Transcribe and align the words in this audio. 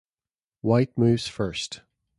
White 0.61 0.97
moves 0.97 1.27
first. 1.27 1.81